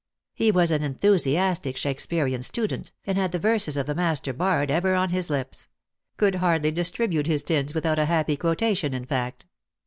[0.33, 4.95] He was an enthusiastic Shakespearian student, and had the verses of the master bard ever
[4.95, 5.67] on his lips—
[6.17, 9.45] could hardly distribute his tins without a happy quotation, in fact.